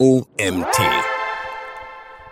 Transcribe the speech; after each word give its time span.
OMT. 0.00 0.78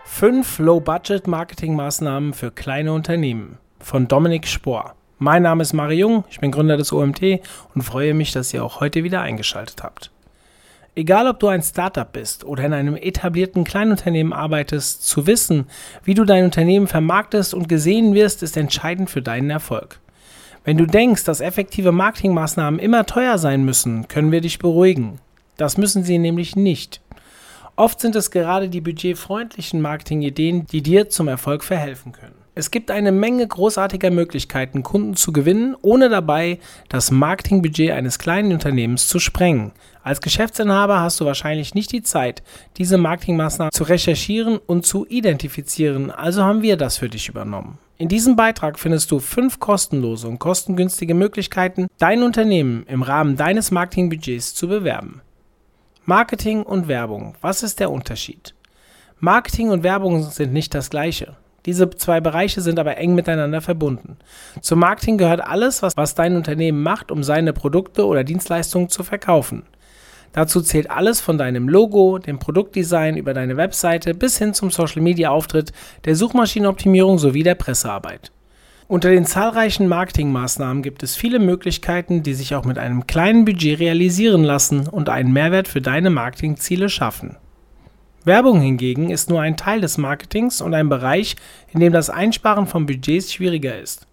Fünf 0.05 0.61
Low-Budget-Marketing-Maßnahmen 0.61 2.33
für 2.33 2.53
kleine 2.53 2.93
Unternehmen 2.93 3.59
von 3.81 4.07
Dominik 4.07 4.47
Spohr. 4.47 4.95
Mein 5.19 5.43
Name 5.43 5.63
ist 5.63 5.73
Mario 5.73 5.99
Jung, 5.99 6.25
ich 6.31 6.39
bin 6.39 6.53
Gründer 6.53 6.77
des 6.77 6.93
OMT 6.93 7.41
und 7.75 7.83
freue 7.83 8.15
mich, 8.15 8.31
dass 8.31 8.55
ihr 8.55 8.65
auch 8.65 8.79
heute 8.79 9.03
wieder 9.03 9.21
eingeschaltet 9.21 9.83
habt. 9.83 10.13
Egal, 10.95 11.27
ob 11.27 11.41
du 11.41 11.49
ein 11.49 11.61
Startup 11.61 12.13
bist 12.13 12.45
oder 12.45 12.63
in 12.63 12.73
einem 12.73 12.95
etablierten 12.95 13.65
Kleinunternehmen 13.65 14.33
arbeitest, 14.33 15.05
zu 15.05 15.27
wissen, 15.27 15.67
wie 16.05 16.15
du 16.15 16.25
dein 16.25 16.45
Unternehmen 16.45 16.87
vermarktest 16.87 17.53
und 17.53 17.69
gesehen 17.69 18.15
wirst, 18.15 18.45
ist 18.45 18.57
entscheidend 18.57 19.11
für 19.11 19.23
deinen 19.23 19.51
Erfolg. 19.51 19.99
Wenn 20.63 20.79
du 20.79 20.87
denkst, 20.87 21.25
dass 21.25 21.41
effektive 21.41 21.91
Marketingmaßnahmen 21.91 22.79
immer 22.79 23.07
teuer 23.07 23.39
sein 23.39 23.65
müssen, 23.65 24.07
können 24.07 24.31
wir 24.31 24.41
dich 24.41 24.61
beruhigen. 24.61 25.19
Das 25.57 25.77
müssen 25.79 26.05
sie 26.05 26.19
nämlich 26.19 26.55
nicht. 26.55 27.01
Oft 27.79 28.01
sind 28.01 28.17
es 28.17 28.31
gerade 28.31 28.71
die 28.71 28.81
budgetfreundlichen 28.81 29.83
Marketingideen, 29.83 30.67
die 30.67 30.83
dir 30.83 31.11
zum 31.11 31.29
Erfolg 31.29 31.63
verhelfen 31.63 32.13
können. 32.13 32.35
Es 32.55 32.71
gibt 32.71 32.91
eine 32.91 33.13
Menge 33.13 33.47
großartiger 33.47 34.11
Möglichkeiten, 34.11 34.83
Kunden 34.83 35.15
zu 35.15 35.31
gewinnen, 35.31 35.77
ohne 35.83 36.09
dabei 36.09 36.59
das 36.89 37.11
Marketingbudget 37.11 37.91
eines 37.91 38.19
kleinen 38.19 38.55
Unternehmens 38.55 39.09
zu 39.09 39.19
sprengen. 39.19 39.73
Als 40.03 40.23
Geschäftsinhaber 40.23 41.01
hast 41.01 41.21
du 41.21 41.27
wahrscheinlich 41.27 41.75
nicht 41.75 41.93
die 41.93 42.03
Zeit, 42.03 42.43
diese 42.79 42.97
Marketingmaßnahmen 42.97 43.73
zu 43.73 43.85
recherchieren 43.85 44.57
und 44.57 44.87
zu 44.87 45.05
identifizieren, 45.07 46.11
also 46.11 46.45
haben 46.45 46.63
wir 46.63 46.79
das 46.79 46.97
für 46.97 47.11
dich 47.11 47.29
übernommen. 47.29 47.77
In 47.99 48.09
diesem 48.09 48.37
Beitrag 48.37 48.79
findest 48.79 49.11
du 49.11 49.19
fünf 49.19 49.61
kostenlose 49.61 50.27
und 50.29 50.39
kostengünstige 50.39 51.13
Möglichkeiten, 51.13 51.89
dein 51.99 52.23
Unternehmen 52.23 52.87
im 52.89 53.03
Rahmen 53.03 53.37
deines 53.37 53.71
Marketingbudgets 53.71 54.55
zu 54.55 54.67
bewerben. 54.67 55.21
Marketing 56.09 56.63
und 56.63 56.87
Werbung. 56.87 57.35
Was 57.41 57.65
ist 57.65 57.81
der 57.81 57.91
Unterschied? 57.91 58.55
Marketing 59.19 59.71
und 59.71 59.83
Werbung 59.83 60.23
sind 60.23 60.53
nicht 60.53 60.73
das 60.73 60.89
gleiche. 60.89 61.35
Diese 61.65 61.91
zwei 61.91 62.21
Bereiche 62.21 62.61
sind 62.61 62.79
aber 62.79 62.97
eng 62.97 63.17
miteinander 63.17 63.61
verbunden. 63.61 64.17
Zum 64.61 64.79
Marketing 64.79 65.19
gehört 65.19 65.41
alles, 65.41 65.83
was, 65.83 65.97
was 65.97 66.15
dein 66.15 66.37
Unternehmen 66.37 66.81
macht, 66.81 67.11
um 67.11 67.25
seine 67.25 67.53
Produkte 67.53 68.07
oder 68.07 68.23
Dienstleistungen 68.23 68.89
zu 68.89 69.03
verkaufen. 69.03 69.65
Dazu 70.31 70.61
zählt 70.61 70.93
alles 70.93 71.21
von 71.21 71.39
deinem 71.39 71.69
Logo, 71.69 72.19
dem 72.19 72.39
Produktdesign 72.39 73.17
über 73.17 73.35
deine 73.35 73.57
Webseite 73.57 74.15
bis 74.15 74.39
hin 74.39 74.55
zum 74.55 74.71
Social-Media-Auftritt, 74.71 75.73
der 76.05 76.15
Suchmaschinenoptimierung 76.15 77.19
sowie 77.19 77.43
der 77.43 77.57
Pressearbeit. 77.57 78.31
Unter 78.89 79.11
den 79.11 79.27
zahlreichen 79.27 79.89
Marketingmaßnahmen 79.89 80.81
gibt 80.81 81.03
es 81.03 81.17
viele 81.17 81.41
Möglichkeiten, 81.41 82.23
die 82.23 82.35
sich 82.35 82.55
auch 82.55 82.65
mit 82.65 82.79
einem 82.79 83.09
kleinen 83.09 83.45
Budget 83.45 83.81
realisieren 83.81 84.45
lassen 84.45 84.87
und 84.87 85.09
einen 85.09 85.33
Mehrwert 85.33 85.67
für 85.67 85.81
deine 85.81 86.09
Marketingziele 86.09 86.89
schaffen. 86.89 87.37
Werbung 88.25 88.61
hingegen 88.61 89.11
ist 89.11 89.29
nur 89.29 89.41
ein 89.41 89.57
Teil 89.57 89.81
des 89.81 89.99
Marketings 89.99 90.61
und 90.61 90.73
ein 90.73 90.89
Bereich, 90.89 91.35
in 91.73 91.81
dem 91.81 91.93
das 91.93 92.11
Einsparen 92.11 92.69
von 92.69 92.87
Budgets 92.87 93.33
schwieriger 93.33 93.77
ist. 93.77 94.07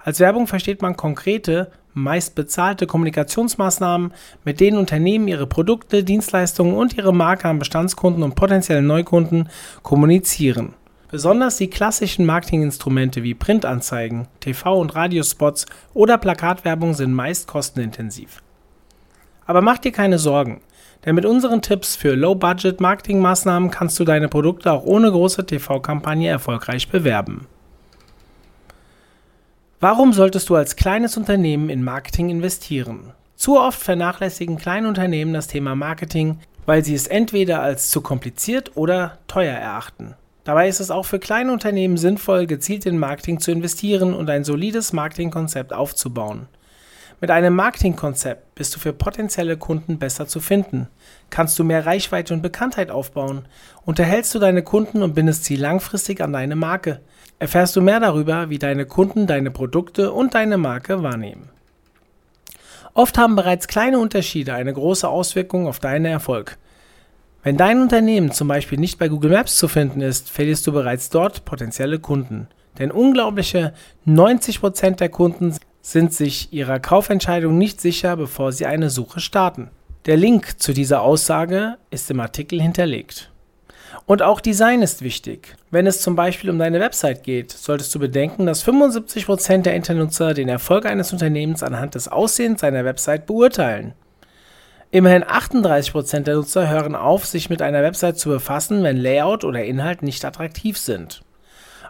Als 0.00 0.18
Werbung 0.18 0.48
versteht 0.48 0.82
man 0.82 0.96
konkrete, 0.96 1.70
meist 1.94 2.34
bezahlte 2.34 2.88
Kommunikationsmaßnahmen, 2.88 4.12
mit 4.44 4.58
denen 4.58 4.78
Unternehmen 4.78 5.28
ihre 5.28 5.46
Produkte, 5.46 6.02
Dienstleistungen 6.02 6.74
und 6.74 6.96
ihre 6.96 7.14
Marke 7.14 7.48
an 7.48 7.60
Bestandskunden 7.60 8.24
und 8.24 8.34
potenziellen 8.34 8.86
Neukunden 8.86 9.48
kommunizieren. 9.84 10.74
Besonders 11.12 11.58
die 11.58 11.68
klassischen 11.68 12.24
Marketinginstrumente 12.24 13.22
wie 13.22 13.34
Printanzeigen, 13.34 14.28
TV- 14.40 14.80
und 14.80 14.94
Radiospots 14.94 15.66
oder 15.92 16.16
Plakatwerbung 16.16 16.94
sind 16.94 17.12
meist 17.12 17.46
kostenintensiv. 17.46 18.42
Aber 19.44 19.60
mach 19.60 19.76
dir 19.76 19.92
keine 19.92 20.18
Sorgen, 20.18 20.62
denn 21.04 21.14
mit 21.14 21.26
unseren 21.26 21.60
Tipps 21.60 21.96
für 21.96 22.14
Low-Budget-Marketingmaßnahmen 22.14 23.70
kannst 23.70 24.00
du 24.00 24.04
deine 24.04 24.28
Produkte 24.28 24.72
auch 24.72 24.84
ohne 24.84 25.10
große 25.10 25.44
TV-Kampagne 25.44 26.30
erfolgreich 26.30 26.88
bewerben. 26.88 27.46
Warum 29.80 30.14
solltest 30.14 30.48
du 30.48 30.54
als 30.54 30.76
kleines 30.76 31.18
Unternehmen 31.18 31.68
in 31.68 31.84
Marketing 31.84 32.30
investieren? 32.30 33.12
Zu 33.36 33.60
oft 33.60 33.82
vernachlässigen 33.82 34.56
kleine 34.56 34.88
Unternehmen 34.88 35.34
das 35.34 35.46
Thema 35.46 35.74
Marketing, 35.74 36.38
weil 36.64 36.82
sie 36.82 36.94
es 36.94 37.06
entweder 37.06 37.60
als 37.60 37.90
zu 37.90 38.00
kompliziert 38.00 38.78
oder 38.78 39.18
teuer 39.26 39.58
erachten. 39.58 40.14
Dabei 40.44 40.68
ist 40.68 40.80
es 40.80 40.90
auch 40.90 41.04
für 41.04 41.18
kleine 41.18 41.52
Unternehmen 41.52 41.96
sinnvoll, 41.96 42.46
gezielt 42.46 42.86
in 42.86 42.98
Marketing 42.98 43.38
zu 43.38 43.52
investieren 43.52 44.12
und 44.14 44.28
ein 44.28 44.44
solides 44.44 44.92
Marketingkonzept 44.92 45.72
aufzubauen. 45.72 46.48
Mit 47.20 47.30
einem 47.30 47.54
Marketingkonzept 47.54 48.56
bist 48.56 48.74
du 48.74 48.80
für 48.80 48.92
potenzielle 48.92 49.56
Kunden 49.56 50.00
besser 50.00 50.26
zu 50.26 50.40
finden. 50.40 50.88
Kannst 51.30 51.56
du 51.56 51.62
mehr 51.62 51.86
Reichweite 51.86 52.34
und 52.34 52.42
Bekanntheit 52.42 52.90
aufbauen? 52.90 53.46
Unterhältst 53.84 54.34
du 54.34 54.40
deine 54.40 54.64
Kunden 54.64 55.04
und 55.04 55.14
bindest 55.14 55.44
sie 55.44 55.54
langfristig 55.54 56.20
an 56.20 56.32
deine 56.32 56.56
Marke? 56.56 57.00
Erfährst 57.38 57.76
du 57.76 57.80
mehr 57.80 58.00
darüber, 58.00 58.50
wie 58.50 58.58
deine 58.58 58.86
Kunden 58.86 59.28
deine 59.28 59.52
Produkte 59.52 60.12
und 60.12 60.34
deine 60.34 60.58
Marke 60.58 61.04
wahrnehmen? 61.04 61.48
Oft 62.94 63.16
haben 63.16 63.36
bereits 63.36 63.68
kleine 63.68 64.00
Unterschiede 64.00 64.54
eine 64.54 64.72
große 64.72 65.08
Auswirkung 65.08 65.68
auf 65.68 65.78
deinen 65.78 66.06
Erfolg. 66.06 66.58
Wenn 67.44 67.56
dein 67.56 67.80
Unternehmen 67.80 68.30
zum 68.30 68.46
Beispiel 68.46 68.78
nicht 68.78 68.98
bei 68.98 69.08
Google 69.08 69.32
Maps 69.32 69.56
zu 69.56 69.66
finden 69.66 70.00
ist, 70.00 70.30
verlierst 70.30 70.64
du 70.66 70.72
bereits 70.72 71.10
dort 71.10 71.44
potenzielle 71.44 71.98
Kunden. 71.98 72.46
Denn 72.78 72.92
unglaubliche 72.92 73.74
90% 74.06 74.96
der 74.96 75.08
Kunden 75.08 75.56
sind 75.80 76.14
sich 76.14 76.52
ihrer 76.52 76.78
Kaufentscheidung 76.78 77.58
nicht 77.58 77.80
sicher, 77.80 78.16
bevor 78.16 78.52
sie 78.52 78.66
eine 78.66 78.90
Suche 78.90 79.18
starten. 79.18 79.70
Der 80.06 80.16
Link 80.16 80.60
zu 80.60 80.72
dieser 80.72 81.02
Aussage 81.02 81.78
ist 81.90 82.10
im 82.12 82.20
Artikel 82.20 82.62
hinterlegt. 82.62 83.32
Und 84.06 84.22
auch 84.22 84.40
Design 84.40 84.80
ist 84.80 85.02
wichtig. 85.02 85.56
Wenn 85.70 85.86
es 85.86 86.00
zum 86.00 86.14
Beispiel 86.14 86.48
um 86.48 86.58
deine 86.58 86.80
Website 86.80 87.24
geht, 87.24 87.50
solltest 87.50 87.92
du 87.94 87.98
bedenken, 87.98 88.46
dass 88.46 88.64
75% 88.64 89.62
der 89.62 89.74
Internutzer 89.74 90.32
den 90.32 90.48
Erfolg 90.48 90.86
eines 90.86 91.12
Unternehmens 91.12 91.64
anhand 91.64 91.96
des 91.96 92.06
Aussehens 92.06 92.60
seiner 92.60 92.84
Website 92.84 93.26
beurteilen. 93.26 93.94
Immerhin 94.94 95.24
38% 95.24 96.20
der 96.20 96.34
Nutzer 96.34 96.68
hören 96.68 96.94
auf, 96.94 97.24
sich 97.24 97.48
mit 97.48 97.62
einer 97.62 97.82
Website 97.82 98.18
zu 98.18 98.28
befassen, 98.28 98.82
wenn 98.82 98.98
Layout 98.98 99.42
oder 99.42 99.64
Inhalt 99.64 100.02
nicht 100.02 100.22
attraktiv 100.22 100.76
sind. 100.76 101.22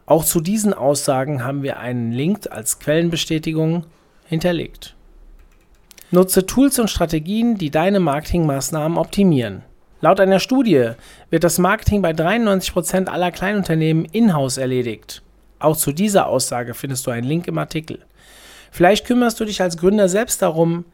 Auch 0.06 0.24
zu 0.24 0.40
diesen 0.40 0.72
Aussagen 0.72 1.44
haben 1.44 1.64
wir 1.64 1.80
einen 1.80 2.12
Link 2.12 2.46
als 2.48 2.78
Quellenbestätigung 2.78 3.86
hinterlegt. 4.24 4.94
Nutze 6.12 6.46
Tools 6.46 6.78
und 6.78 6.90
Strategien, 6.90 7.58
die 7.58 7.72
deine 7.72 7.98
Marketingmaßnahmen 7.98 8.96
optimieren. 8.96 9.62
Laut 10.00 10.20
einer 10.20 10.38
Studie 10.38 10.90
wird 11.28 11.42
das 11.42 11.58
Marketing 11.58 12.02
bei 12.02 12.12
93% 12.12 13.08
aller 13.08 13.32
Kleinunternehmen 13.32 14.04
in-house 14.04 14.58
erledigt. 14.58 15.22
Auch 15.58 15.76
zu 15.76 15.90
dieser 15.90 16.28
Aussage 16.28 16.74
findest 16.74 17.04
du 17.08 17.10
einen 17.10 17.26
Link 17.26 17.48
im 17.48 17.58
Artikel. 17.58 17.98
Vielleicht 18.70 19.06
kümmerst 19.06 19.40
du 19.40 19.44
dich 19.44 19.60
als 19.60 19.76
Gründer 19.76 20.08
selbst 20.08 20.40
darum, 20.40 20.84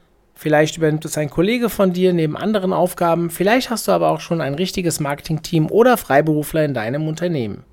Vielleicht 0.41 0.77
übernimmt 0.77 1.05
es 1.05 1.19
ein 1.19 1.31
Kollege 1.31 1.69
von 1.69 1.93
dir 1.93 2.13
neben 2.13 2.37
anderen 2.37 2.73
Aufgaben. 2.73 3.29
Vielleicht 3.29 3.71
hast 3.71 3.89
du 3.89 3.93
aber 3.93 4.11
auch 4.11 4.21
schon 4.21 4.41
ein 4.41 4.55
richtiges 4.55 5.01
Marketingteam 5.01 5.69
oder 5.69 5.97
Freiberufler 5.97 6.65
in 6.65 6.75
deinem 6.75 7.09
Unternehmen. 7.09 7.65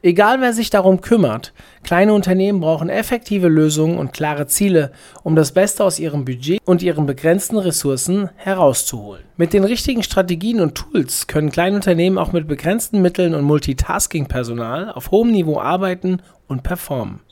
Egal 0.00 0.40
wer 0.40 0.52
sich 0.52 0.70
darum 0.70 1.00
kümmert, 1.00 1.52
kleine 1.82 2.14
Unternehmen 2.14 2.60
brauchen 2.60 2.88
effektive 2.88 3.48
Lösungen 3.48 3.98
und 3.98 4.12
klare 4.12 4.46
Ziele, 4.46 4.92
um 5.24 5.34
das 5.34 5.50
Beste 5.50 5.82
aus 5.82 5.98
ihrem 5.98 6.24
Budget 6.24 6.60
und 6.64 6.84
ihren 6.84 7.04
begrenzten 7.04 7.58
Ressourcen 7.58 8.30
herauszuholen. 8.36 9.24
Mit 9.36 9.52
den 9.52 9.64
richtigen 9.64 10.04
Strategien 10.04 10.60
und 10.60 10.76
Tools 10.76 11.26
können 11.26 11.50
kleine 11.50 11.74
Unternehmen 11.74 12.16
auch 12.16 12.30
mit 12.30 12.46
begrenzten 12.46 13.02
Mitteln 13.02 13.34
und 13.34 13.42
Multitasking-Personal 13.42 14.92
auf 14.92 15.10
hohem 15.10 15.32
Niveau 15.32 15.58
arbeiten 15.58 16.22
und 16.46 16.62
performen. 16.62 17.22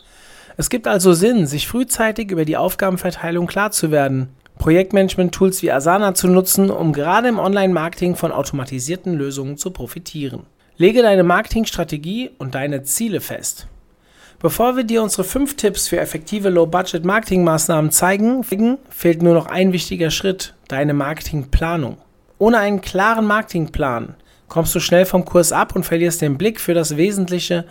Es 0.56 0.70
gibt 0.70 0.88
also 0.88 1.12
Sinn, 1.12 1.46
sich 1.46 1.68
frühzeitig 1.68 2.32
über 2.32 2.44
die 2.44 2.56
Aufgabenverteilung 2.56 3.46
klar 3.46 3.70
zu 3.70 3.92
werden, 3.92 4.30
Projektmanagement-Tools 4.58 5.62
wie 5.62 5.70
Asana 5.70 6.14
zu 6.14 6.28
nutzen, 6.28 6.70
um 6.70 6.92
gerade 6.92 7.28
im 7.28 7.38
Online-Marketing 7.38 8.16
von 8.16 8.32
automatisierten 8.32 9.14
Lösungen 9.14 9.56
zu 9.56 9.70
profitieren. 9.70 10.44
Lege 10.76 11.02
deine 11.02 11.22
Marketingstrategie 11.22 12.30
und 12.38 12.54
deine 12.54 12.82
Ziele 12.82 13.20
fest. 13.20 13.66
Bevor 14.38 14.76
wir 14.76 14.84
dir 14.84 15.02
unsere 15.02 15.24
fünf 15.24 15.56
Tipps 15.56 15.88
für 15.88 15.98
effektive 15.98 16.50
Low-Budget-Marketing-Maßnahmen 16.50 17.90
zeigen, 17.90 18.44
fehlt 18.44 19.22
nur 19.22 19.34
noch 19.34 19.46
ein 19.46 19.72
wichtiger 19.72 20.10
Schritt, 20.10 20.54
deine 20.68 20.92
Marketingplanung. 20.92 21.96
Ohne 22.38 22.58
einen 22.58 22.82
klaren 22.82 23.24
Marketingplan 23.24 24.14
kommst 24.48 24.74
du 24.74 24.80
schnell 24.80 25.06
vom 25.06 25.24
Kurs 25.24 25.52
ab 25.52 25.74
und 25.74 25.84
verlierst 25.84 26.20
den 26.20 26.36
Blick 26.36 26.60
für 26.60 26.74
das 26.74 26.96
Wesentliche 26.98 27.64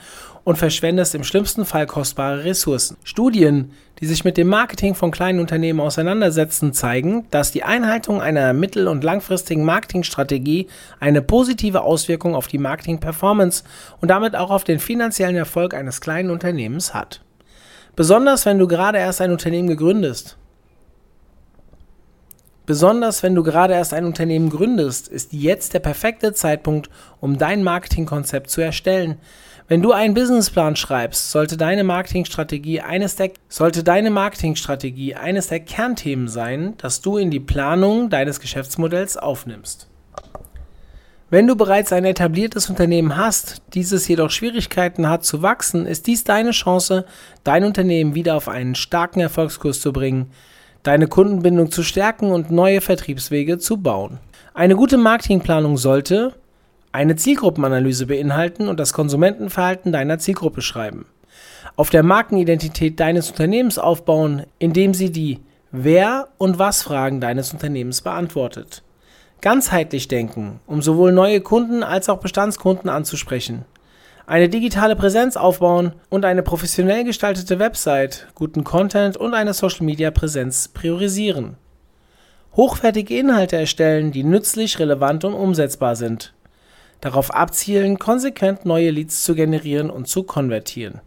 und 0.45 0.57
verschwendest 0.57 1.15
im 1.15 1.25
schlimmsten 1.25 1.65
Fall 1.65 1.88
kostbare 1.88 2.45
Ressourcen. 2.45 2.95
Studien, 3.03 3.71
die 4.00 4.06
sich 4.06 4.24
mit 4.24 4.38
dem 4.38 4.47
Marketing 4.47 4.95
von 4.95 5.12
kleinen 5.12 5.39
Unternehmen 5.39 5.81
auseinandersetzen, 5.81 6.71
zeigen, 6.71 7.25
dass 7.31 7.51
die 7.51 7.63
Einhaltung 7.63 8.21
einer 8.21 8.53
mittel- 8.53 8.88
und 8.88 9.03
langfristigen 9.03 9.65
Marketingstrategie 9.65 10.68
eine 11.00 11.21
positive 11.21 11.81
Auswirkung 11.81 12.36
auf 12.36 12.47
die 12.47 12.59
Marketing-Performance 12.59 13.63
und 14.00 14.09
damit 14.09 14.36
auch 14.36 14.51
auf 14.51 14.63
den 14.63 14.80
finanziellen 14.80 15.36
Erfolg 15.36 15.74
eines 15.74 16.00
kleinen 16.00 16.30
Unternehmens 16.30 16.94
hat. 16.94 17.21
Besonders 17.95 18.45
wenn 18.45 18.59
du 18.59 18.68
gerade 18.68 19.00
erst 19.00 19.21
ein 19.21 19.31
Unternehmen 19.31 19.68
gegründet 19.68 20.38
Besonders 22.65 23.21
wenn 23.21 23.36
du 23.36 23.44
gerade 23.44 23.75
erst 23.75 23.94
ein 23.94 24.06
Unternehmen 24.06 24.50
gründest, 24.50 25.07
ist 25.07 25.33
jetzt 25.33 25.75
der 25.75 25.80
perfekte 25.80 26.33
Zeitpunkt, 26.33 26.89
um 27.21 27.38
dein 27.38 27.62
Marketingkonzept 27.63 28.50
zu 28.50 28.62
erstellen. 28.62 29.19
Wenn 29.67 29.81
du 29.81 29.94
einen 29.94 30.13
Businessplan 30.13 30.75
schreibst, 30.75 31.31
sollte 31.31 31.57
deine 31.57 31.83
Marketingstrategie 31.83 32.81
eines 32.81 33.15
der, 33.15 33.31
sollte 33.50 33.83
deine 33.83 34.12
Marketingstrategie 34.12 35.15
eines 35.15 35.47
der 35.47 35.59
Kernthemen 35.59 36.27
sein, 36.27 36.75
das 36.77 37.01
du 37.01 37.17
in 37.17 37.31
die 37.31 37.39
Planung 37.39 38.12
deines 38.12 38.39
Geschäftsmodells 38.39 39.17
aufnimmst. 39.17 39.88
Wenn 41.31 41.47
du 41.47 41.56
bereits 41.56 41.91
ein 41.91 42.06
etabliertes 42.06 42.69
Unternehmen 42.69 43.17
hast, 43.17 43.63
dieses 43.73 44.07
jedoch 44.07 44.29
Schwierigkeiten 44.29 45.09
hat 45.09 45.25
zu 45.25 45.41
wachsen, 45.41 45.88
ist 45.88 46.06
dies 46.06 46.23
deine 46.23 46.51
Chance, 46.51 47.06
dein 47.44 47.63
Unternehmen 47.63 48.13
wieder 48.13 48.35
auf 48.35 48.47
einen 48.47 48.75
starken 48.75 49.19
Erfolgskurs 49.19 49.81
zu 49.81 49.91
bringen, 49.91 50.29
deine 50.83 51.07
Kundenbindung 51.07 51.71
zu 51.71 51.81
stärken 51.81 52.29
und 52.29 52.51
neue 52.51 52.81
Vertriebswege 52.81 53.57
zu 53.57 53.77
bauen. 53.77 54.19
Eine 54.53 54.75
gute 54.75 54.97
Marketingplanung 54.97 55.77
sollte 55.77 56.35
eine 56.95 57.18
Zielgruppenanalyse 57.18 58.07
beinhalten 58.07 58.69
und 58.69 58.80
das 58.80 58.94
Konsumentenverhalten 58.94 59.92
deiner 59.92 60.18
Zielgruppe 60.18 60.62
schreiben. 60.62 61.06
Auf 61.75 61.89
der 61.89 62.03
Markenidentität 62.03 63.01
deines 63.01 63.30
Unternehmens 63.30 63.77
aufbauen, 63.77 64.44
indem 64.59 64.94
sie 64.94 65.12
die 65.12 65.42
Wer- 65.71 66.30
und 66.38 66.57
Was-Fragen 66.57 67.19
deines 67.19 67.51
Unternehmens 67.51 68.01
beantwortet. 68.01 68.81
Ganzheitlich 69.42 70.07
denken, 70.07 70.62
um 70.68 70.81
sowohl 70.81 71.12
neue 71.12 71.42
Kunden 71.42 71.83
als 71.83 72.07
auch 72.07 72.19
Bestandskunden 72.19 72.89
anzusprechen. 72.89 73.65
Eine 74.25 74.47
digitale 74.47 74.95
Präsenz 74.95 75.36
aufbauen 75.36 75.92
und 76.09 76.24
eine 76.24 76.44
professionell 76.44 77.03
gestaltete 77.03 77.59
Website, 77.59 78.27
guten 78.36 78.63
Content 78.63 79.18
und 79.18 79.33
eine 79.33 79.53
Social-Media-Präsenz 79.53 80.69
priorisieren. 80.69 81.57
Hochwertige 82.56 83.19
Inhalte 83.19 83.57
erstellen, 83.57 84.13
die 84.13 84.24
nützlich, 84.24 84.80
relevant 84.80 85.25
und 85.25 85.33
umsetzbar 85.33 85.97
sind 85.97 86.33
darauf 87.01 87.33
abzielen, 87.33 88.00
konsequent 88.00 88.65
neue 88.65 88.92
Leads 88.92 89.24
zu 89.24 89.36
generieren 89.36 89.89
und 89.89 90.07
zu 90.07 90.24
konvertieren. 90.24 91.01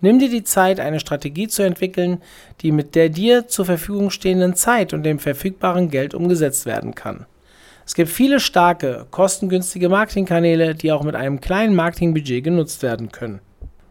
Nimm 0.00 0.18
dir 0.18 0.28
die 0.28 0.44
Zeit, 0.44 0.80
eine 0.80 1.00
Strategie 1.00 1.48
zu 1.48 1.62
entwickeln, 1.62 2.20
die 2.60 2.72
mit 2.72 2.94
der 2.94 3.08
dir 3.08 3.48
zur 3.48 3.64
Verfügung 3.64 4.10
stehenden 4.10 4.54
Zeit 4.54 4.92
und 4.92 5.02
dem 5.02 5.18
verfügbaren 5.18 5.88
Geld 5.88 6.12
umgesetzt 6.14 6.66
werden 6.66 6.94
kann. 6.94 7.26
Es 7.86 7.94
gibt 7.94 8.10
viele 8.10 8.40
starke, 8.40 9.06
kostengünstige 9.10 9.88
Marketingkanäle, 9.88 10.74
die 10.74 10.92
auch 10.92 11.02
mit 11.02 11.14
einem 11.14 11.40
kleinen 11.40 11.74
Marketingbudget 11.74 12.44
genutzt 12.44 12.82
werden 12.82 13.12
können. 13.12 13.40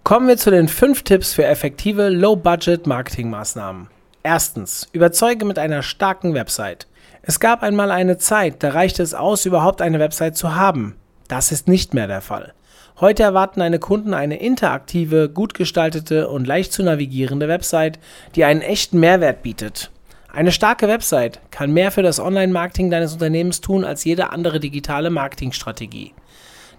Kommen 0.04 0.28
wir 0.28 0.38
zu 0.38 0.52
den 0.52 0.68
5 0.68 1.04
Tipps 1.04 1.34
für 1.34 1.46
effektive 1.46 2.10
Low-Budget-Marketingmaßnahmen. 2.10 3.88
Erstens, 4.22 4.90
überzeuge 4.92 5.46
mit 5.46 5.58
einer 5.60 5.82
starken 5.82 6.34
Website. 6.34 6.88
Es 7.22 7.40
gab 7.40 7.64
einmal 7.64 7.90
eine 7.90 8.18
Zeit, 8.18 8.62
da 8.64 8.70
reichte 8.70 9.02
es 9.02 9.14
aus, 9.14 9.46
überhaupt 9.46 9.82
eine 9.82 10.00
Website 10.00 10.36
zu 10.36 10.56
haben. 10.56 10.96
Das 11.34 11.52
ist 11.52 11.68
nicht 11.68 11.96
mehr 11.96 12.06
der 12.06 12.22
Fall. 12.22 12.54
Heute 13.02 13.24
erwarten 13.24 13.62
deine 13.62 13.80
Kunden 13.80 14.14
eine 14.14 14.38
interaktive, 14.38 15.30
gut 15.30 15.56
gestaltete 15.56 16.30
und 16.30 16.46
leicht 16.46 16.72
zu 16.72 16.84
navigierende 16.84 17.48
Website, 17.48 17.98
die 18.36 18.44
einen 18.44 18.62
echten 18.62 19.00
Mehrwert 19.00 19.42
bietet. 19.42 19.90
Eine 20.32 20.52
starke 20.52 20.88
Website 20.88 21.40
kann 21.50 21.74
mehr 21.74 21.90
für 21.90 22.04
das 22.04 22.20
Online-Marketing 22.20 22.92
deines 22.92 23.14
Unternehmens 23.14 23.62
tun 23.62 23.84
als 23.84 24.04
jede 24.04 24.32
andere 24.32 24.60
digitale 24.60 25.10
Marketingstrategie. 25.10 26.14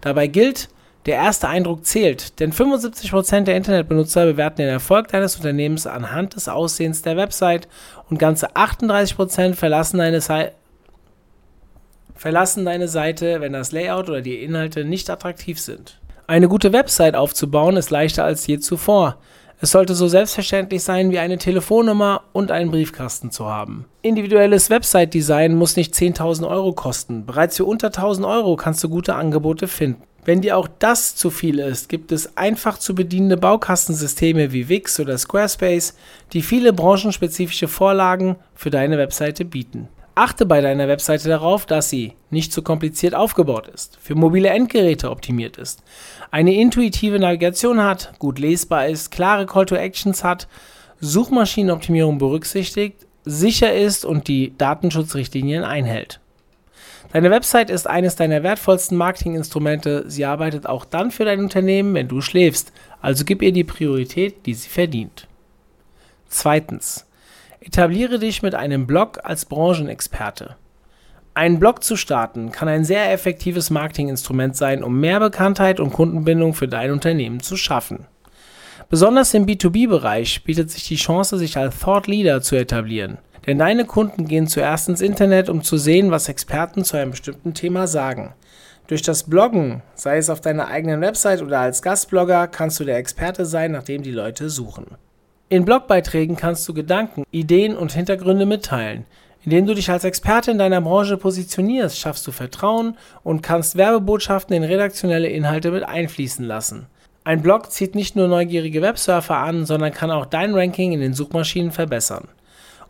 Dabei 0.03 0.29
gilt, 0.29 0.69
der 1.07 1.17
erste 1.17 1.49
Eindruck 1.49 1.85
zählt, 1.85 2.39
denn 2.39 2.53
75% 2.53 3.41
der 3.41 3.57
Internetbenutzer 3.57 4.25
bewerten 4.25 4.59
den 4.59 4.69
Erfolg 4.69 5.09
deines 5.09 5.35
Unternehmens 5.35 5.89
anhand 5.89 6.37
des 6.37 6.49
Aussehens 6.49 7.03
der 7.03 7.17
Website 7.17 7.67
und 8.09 8.21
ganze 8.21 8.53
38% 8.53 9.55
verlassen 9.55 9.99
deine 9.99 10.21
verlassen 12.15 12.65
deine 12.65 12.89
Seite, 12.89 13.41
wenn 13.41 13.53
das 13.53 13.73
Layout 13.73 14.09
oder 14.09 14.21
die 14.21 14.43
Inhalte 14.43 14.85
nicht 14.85 15.11
attraktiv 15.11 15.61
sind. 15.61 16.01
Eine 16.27 16.49
gute 16.49 16.73
Website 16.73 17.17
aufzubauen 17.17 17.77
ist 17.77 17.91
leichter 17.91 18.25
als 18.25 18.47
je 18.47 18.59
zuvor. 18.59 19.19
Es 19.61 19.71
sollte 19.71 19.95
so 19.95 20.09
selbstverständlich 20.09 20.83
sein, 20.83 21.11
wie 21.11 21.19
eine 21.19 21.39
Telefonnummer 21.39 22.23
und 22.33 22.51
einen 22.51 22.71
Briefkasten 22.71 23.31
zu 23.31 23.47
haben. 23.47 23.87
Individuelles 24.03 24.69
Website-Design 24.69 25.55
muss 25.55 25.77
nicht 25.77 25.95
10.000 25.95 26.49
Euro 26.49 26.73
kosten. 26.73 27.25
Bereits 27.25 27.57
für 27.57 27.65
unter 27.65 27.89
1.000 27.89 28.29
Euro 28.29 28.57
kannst 28.57 28.83
du 28.83 28.89
gute 28.89 29.15
Angebote 29.15 29.69
finden. 29.69 30.03
Wenn 30.25 30.41
dir 30.41 30.57
auch 30.57 30.69
das 30.79 31.17
zu 31.17 31.31
viel 31.31 31.59
ist, 31.59 31.91
gibt 31.91 32.11
es 32.11 32.37
einfach 32.37 32.79
zu 32.79 32.95
bedienende 32.95 33.37
Baukastensysteme 33.37 34.53
wie 34.53 34.71
Wix 34.71 34.99
oder 34.99 35.19
Squarespace, 35.19 35.95
die 36.33 36.41
viele 36.41 36.73
branchenspezifische 36.73 37.69
Vorlagen 37.69 38.37
für 38.55 38.71
deine 38.71 38.97
Webseite 38.97 39.45
bieten. 39.45 39.89
Achte 40.17 40.47
bei 40.47 40.61
deiner 40.61 40.87
Webseite 40.87 41.29
darauf, 41.29 41.67
dass 41.67 41.91
sie 41.91 42.13
nicht 42.31 42.53
zu 42.53 42.63
kompliziert 42.63 43.15
aufgebaut 43.15 43.67
ist, 43.67 43.99
für 44.01 44.15
mobile 44.15 44.49
Endgeräte 44.49 45.11
optimiert 45.11 45.57
ist, 45.57 45.83
eine 46.31 46.55
intuitive 46.55 47.19
Navigation 47.19 47.83
hat, 47.83 48.13
gut 48.21 48.39
lesbar 48.39 48.87
ist, 48.87 49.11
klare 49.11 49.47
Call 49.47 49.67
to 49.67 49.75
Actions 49.75 50.23
hat, 50.23 50.47
Suchmaschinenoptimierung 51.01 52.19
berücksichtigt, 52.19 53.07
sicher 53.25 53.75
ist 53.75 54.05
und 54.05 54.29
die 54.29 54.57
Datenschutzrichtlinien 54.57 55.65
einhält. 55.65 56.21
Deine 57.13 57.31
Website 57.31 57.71
ist 57.71 57.89
eines 57.89 58.17
deiner 58.17 58.43
wertvollsten 58.43 58.97
Marketinginstrumente. 58.97 60.05
Sie 60.09 60.25
arbeitet 60.25 60.67
auch 60.67 60.85
dann 60.85 61.11
für 61.11 61.25
dein 61.25 61.41
Unternehmen, 61.41 61.95
wenn 61.95 62.09
du 62.09 62.21
schläfst. 62.21 62.73
Also 63.01 63.25
gib 63.25 63.43
ihr 63.43 63.53
die 63.53 63.63
Priorität, 63.63 64.47
die 64.47 64.55
sie 64.55 64.69
verdient. 64.69 65.29
Zweitens. 66.29 67.07
Etabliere 67.67 68.19
dich 68.19 68.43
mit 68.43 68.55
einem 68.55 68.87
Blog 68.87 69.21
als 69.23 69.47
Branchenexperte. 69.47 70.57
Einen 71.33 71.59
Blog 71.59 71.83
zu 71.83 71.97
starten 71.97 72.53
kann 72.53 72.69
ein 72.69 72.85
sehr 72.85 73.11
effektives 73.11 73.71
Marketinginstrument 73.71 74.55
sein, 74.55 74.85
um 74.85 75.01
mehr 75.01 75.19
Bekanntheit 75.19 75.81
und 75.81 75.91
Kundenbindung 75.91 76.53
für 76.53 76.69
dein 76.69 76.91
Unternehmen 76.91 77.41
zu 77.41 77.57
schaffen. 77.57 78.07
Besonders 78.91 79.33
im 79.33 79.47
B2B-Bereich 79.47 80.45
bietet 80.45 80.71
sich 80.71 80.87
die 80.87 80.97
Chance, 80.97 81.39
sich 81.39 81.57
als 81.57 81.79
Thought 81.79 82.07
Leader 82.07 82.43
zu 82.43 82.55
etablieren. 82.55 83.17
Denn 83.47 83.59
deine 83.59 83.87
Kunden 83.87 84.29
gehen 84.29 84.47
zuerst 84.47 84.91
ins 84.91 85.01
Internet, 85.01 85.49
um 85.49 85.63
zu 85.63 85.79
sehen, 85.79 86.11
was 86.11 86.29
Experten 86.29 86.85
zu 86.85 86.99
einem 86.99 87.13
bestimmten 87.13 87.55
Thema 87.55 87.87
sagen. 87.87 88.35
Durch 88.89 89.01
das 89.01 89.23
Bloggen, 89.23 89.83
sei 89.95 90.19
es 90.19 90.29
auf 90.29 90.43
deiner 90.43 90.69
eigenen 90.69 91.01
Website 91.01 91.41
oder 91.41 91.61
als 91.61 91.81
Gastblogger, 91.81 92.47
kannst 92.47 92.79
du 92.79 92.85
der 92.85 92.99
Experte 92.99 93.47
sein, 93.47 93.73
nach 93.73 93.85
dem 93.85 94.03
die 94.03 94.13
Leute 94.13 94.51
suchen. 94.51 94.99
In 95.55 95.65
Blogbeiträgen 95.65 96.35
kannst 96.35 96.69
du 96.69 96.75
Gedanken, 96.75 97.23
Ideen 97.31 97.77
und 97.77 97.93
Hintergründe 97.93 98.45
mitteilen. 98.45 99.07
Indem 99.45 99.67
du 99.67 99.75
dich 99.75 99.89
als 99.89 100.03
Experte 100.03 100.51
in 100.51 100.59
deiner 100.59 100.81
Branche 100.81 101.17
positionierst, 101.17 101.97
schaffst 101.97 102.27
du 102.27 102.33
Vertrauen 102.33 102.97
und 103.23 103.41
kannst 103.41 103.77
Werbebotschaften 103.77 104.57
in 104.57 104.65
redaktionelle 104.65 105.29
Inhalte 105.29 105.71
mit 105.71 105.85
einfließen 105.85 106.45
lassen. 106.45 106.87
Ein 107.23 107.41
Blog 107.41 107.71
zieht 107.71 107.95
nicht 107.95 108.17
nur 108.17 108.27
neugierige 108.27 108.83
Websurfer 108.83 109.37
an, 109.37 109.65
sondern 109.65 109.93
kann 109.93 110.11
auch 110.11 110.27
dein 110.27 110.57
Ranking 110.57 110.91
in 110.91 110.99
den 110.99 111.15
Suchmaschinen 111.15 111.71
verbessern. 111.71 112.27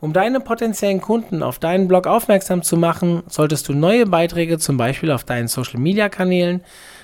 Um 0.00 0.14
deine 0.14 0.40
potenziellen 0.40 1.02
Kunden 1.02 1.42
auf 1.42 1.58
deinen 1.58 1.86
Blog 1.86 2.06
aufmerksam 2.06 2.62
zu 2.62 2.78
machen, 2.78 3.24
solltest 3.28 3.68
du 3.68 3.74
neue 3.74 4.06
Beiträge 4.06 4.56
zum 4.56 4.78
Beispiel 4.78 5.10
auf 5.10 5.24
deinen 5.24 5.48
Social-Media-Kanälen, 5.48 6.62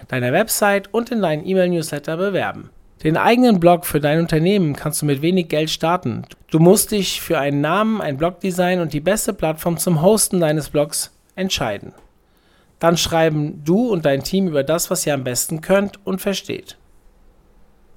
deiner 0.08 0.32
Website 0.32 0.88
und 0.94 1.10
in 1.10 1.20
deinen 1.20 1.46
E-Mail-Newsletter 1.46 2.16
bewerben. 2.16 2.70
Den 3.02 3.16
eigenen 3.16 3.60
Blog 3.60 3.86
für 3.86 3.98
dein 3.98 4.20
Unternehmen 4.20 4.76
kannst 4.76 5.00
du 5.00 5.06
mit 5.06 5.22
wenig 5.22 5.48
Geld 5.48 5.70
starten. 5.70 6.24
Du 6.50 6.58
musst 6.58 6.90
dich 6.90 7.22
für 7.22 7.38
einen 7.38 7.62
Namen, 7.62 8.02
ein 8.02 8.18
Blogdesign 8.18 8.80
und 8.80 8.92
die 8.92 9.00
beste 9.00 9.32
Plattform 9.32 9.78
zum 9.78 10.02
Hosten 10.02 10.40
deines 10.40 10.68
Blogs 10.68 11.10
entscheiden. 11.34 11.94
Dann 12.78 12.98
schreiben 12.98 13.62
du 13.64 13.88
und 13.88 14.04
dein 14.04 14.22
Team 14.22 14.48
über 14.48 14.64
das, 14.64 14.90
was 14.90 15.06
ihr 15.06 15.14
am 15.14 15.24
besten 15.24 15.62
könnt 15.62 16.04
und 16.04 16.20
versteht. 16.20 16.76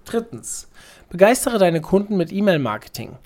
Drittens. 0.06 0.70
Begeistere 1.10 1.58
deine 1.58 1.82
Kunden 1.82 2.16
mit 2.16 2.32
E-Mail-Marketing. 2.32 3.18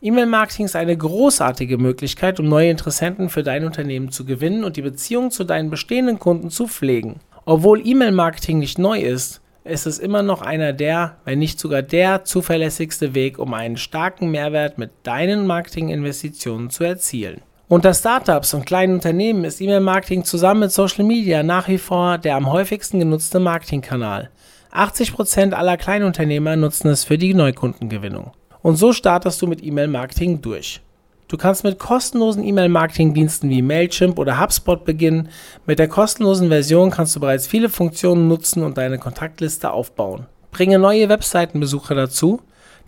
E-Mail-Marketing 0.00 0.64
ist 0.64 0.76
eine 0.76 0.96
großartige 0.96 1.76
Möglichkeit, 1.76 2.40
um 2.40 2.48
neue 2.48 2.70
Interessenten 2.70 3.28
für 3.28 3.42
dein 3.42 3.64
Unternehmen 3.64 4.10
zu 4.10 4.24
gewinnen 4.24 4.64
und 4.64 4.76
die 4.76 4.82
Beziehung 4.82 5.30
zu 5.30 5.44
deinen 5.44 5.68
bestehenden 5.68 6.18
Kunden 6.18 6.48
zu 6.48 6.66
pflegen. 6.66 7.20
Obwohl 7.44 7.86
E-Mail-Marketing 7.86 8.58
nicht 8.58 8.78
neu 8.78 9.00
ist, 9.00 9.40
ist 9.66 9.86
es 9.86 9.98
immer 9.98 10.22
noch 10.22 10.42
einer 10.42 10.72
der, 10.72 11.16
wenn 11.24 11.38
nicht 11.38 11.60
sogar 11.60 11.82
der 11.82 12.24
zuverlässigste 12.24 13.14
Weg, 13.14 13.38
um 13.38 13.54
einen 13.54 13.76
starken 13.76 14.30
Mehrwert 14.30 14.78
mit 14.78 14.90
deinen 15.02 15.46
Marketinginvestitionen 15.46 16.70
zu 16.70 16.84
erzielen. 16.84 17.42
Unter 17.68 17.94
Startups 17.94 18.54
und 18.54 18.64
kleinen 18.64 18.94
Unternehmen 18.94 19.44
ist 19.44 19.60
E-Mail-Marketing 19.60 20.24
zusammen 20.24 20.60
mit 20.60 20.72
Social 20.72 21.04
Media 21.04 21.42
nach 21.42 21.66
wie 21.68 21.78
vor 21.78 22.16
der 22.16 22.36
am 22.36 22.50
häufigsten 22.50 23.00
genutzte 23.00 23.40
Marketingkanal. 23.40 24.30
80% 24.72 25.52
aller 25.52 25.76
Kleinunternehmer 25.76 26.54
nutzen 26.54 26.88
es 26.88 27.04
für 27.04 27.18
die 27.18 27.34
Neukundengewinnung. 27.34 28.32
Und 28.62 28.76
so 28.76 28.92
startest 28.92 29.42
du 29.42 29.46
mit 29.46 29.64
E-Mail-Marketing 29.64 30.42
durch. 30.42 30.80
Du 31.28 31.36
kannst 31.36 31.64
mit 31.64 31.80
kostenlosen 31.80 32.44
E-Mail-Marketing-Diensten 32.44 33.50
wie 33.50 33.60
Mailchimp 33.60 34.16
oder 34.18 34.40
HubSpot 34.40 34.84
beginnen. 34.84 35.28
Mit 35.66 35.80
der 35.80 35.88
kostenlosen 35.88 36.48
Version 36.48 36.92
kannst 36.92 37.16
du 37.16 37.20
bereits 37.20 37.48
viele 37.48 37.68
Funktionen 37.68 38.28
nutzen 38.28 38.62
und 38.62 38.78
deine 38.78 38.98
Kontaktliste 38.98 39.72
aufbauen. 39.72 40.26
Bringe 40.52 40.78
neue 40.78 41.08
Webseitenbesucher 41.08 41.94
dazu. 41.94 42.40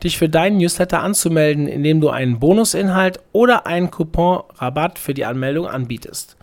dich 0.04 0.16
für 0.16 0.28
deinen 0.28 0.58
Newsletter 0.58 1.02
anzumelden, 1.02 1.66
indem 1.66 2.00
du 2.00 2.08
einen 2.08 2.38
Bonusinhalt 2.38 3.18
oder 3.32 3.66
einen 3.66 3.90
Coupon-Rabatt 3.90 4.96
für 4.96 5.12
die 5.12 5.24
Anmeldung 5.24 5.66
anbietest. 5.66 6.36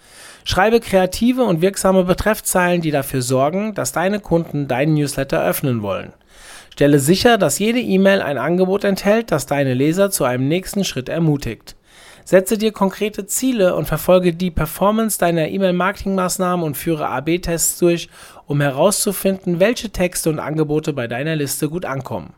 Schreibe 0.44 0.82
kreative 0.82 1.44
und 1.44 1.62
wirksame 1.62 2.04
Betreffzeilen, 2.04 2.82
die 2.82 2.92
dafür 2.92 3.22
sorgen, 3.22 3.74
dass 3.74 3.94
deine 3.94 4.20
Kunden 4.20 4.68
deinen 4.68 4.96
Newsletter 4.96 5.42
öffnen 5.42 5.82
wollen. 5.82 6.12
Stelle 6.70 7.00
sicher, 7.00 7.38
dass 7.38 7.58
jede 7.58 7.80
E-Mail 7.80 8.22
ein 8.22 8.38
Angebot 8.38 8.84
enthält, 8.84 9.32
das 9.32 9.46
deine 9.46 9.74
Leser 9.74 10.12
zu 10.12 10.26
einem 10.26 10.50
nächsten 10.50 10.84
Schritt 10.84 11.08
ermutigt. 11.08 11.78
Setze 12.28 12.58
dir 12.58 12.72
konkrete 12.72 13.28
Ziele 13.28 13.76
und 13.76 13.86
verfolge 13.86 14.34
die 14.34 14.50
Performance 14.50 15.20
deiner 15.20 15.48
E-Mail-Marketing-Maßnahmen 15.48 16.66
und 16.66 16.76
führe 16.76 17.08
AB-Tests 17.08 17.78
durch, 17.78 18.10
um 18.48 18.62
herauszufinden, 18.62 19.60
welche 19.60 19.92
Texte 19.92 20.32
und 20.32 20.40
Angebote 20.40 20.92
bei 20.92 21.06
deiner 21.06 21.36
Liste 21.36 21.70
gut 21.70 21.86
ankommen. 21.86 22.34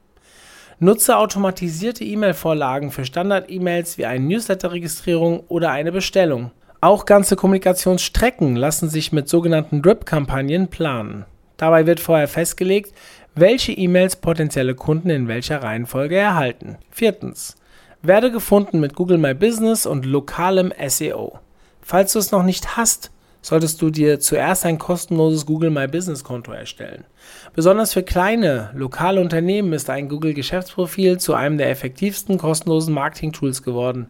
Nutze 0.79 1.15
automatisierte 1.15 2.03
E-Mail-Vorlagen 2.03 2.91
für 2.91 3.05
Standard-E-Mails 3.05 3.97
wie 3.97 4.05
eine 4.05 4.25
Newsletter-Registrierung 4.25 5.45
oder 5.47 5.71
eine 5.71 5.93
Bestellung. 5.93 6.51
Auch 6.81 7.05
ganze 7.05 7.37
Kommunikationsstrecken 7.37 8.57
lassen 8.57 8.89
sich 8.89 9.13
mit 9.13 9.29
sogenannten 9.29 9.81
Drip-Kampagnen 9.81 10.67
planen. 10.67 11.23
Dabei 11.55 11.87
wird 11.87 12.01
vorher 12.01 12.27
festgelegt, 12.27 12.93
welche 13.35 13.71
E-Mails 13.71 14.17
potenzielle 14.17 14.75
Kunden 14.75 15.09
in 15.09 15.29
welcher 15.29 15.63
Reihenfolge 15.63 16.17
erhalten. 16.17 16.77
Viertens. 16.91 17.55
Werde 18.03 18.31
gefunden 18.31 18.79
mit 18.79 18.95
Google 18.95 19.17
My 19.17 19.33
Business 19.33 19.87
und 19.87 20.05
lokalem 20.05 20.71
SEO. 20.87 21.39
Falls 21.81 22.13
du 22.13 22.19
es 22.19 22.31
noch 22.31 22.43
nicht 22.43 22.77
hast, 22.77 23.11
solltest 23.41 23.81
du 23.81 23.89
dir 23.89 24.19
zuerst 24.19 24.65
ein 24.65 24.77
kostenloses 24.77 25.47
Google 25.47 25.71
My 25.71 25.87
Business 25.87 26.23
Konto 26.23 26.51
erstellen. 26.51 27.05
Besonders 27.55 27.93
für 27.93 28.03
kleine, 28.03 28.69
lokale 28.75 29.19
Unternehmen 29.19 29.73
ist 29.73 29.89
ein 29.89 30.09
Google 30.09 30.35
Geschäftsprofil 30.35 31.17
zu 31.17 31.33
einem 31.33 31.57
der 31.57 31.71
effektivsten 31.71 32.37
kostenlosen 32.37 32.93
Marketing-Tools 32.93 33.63
geworden. 33.63 34.07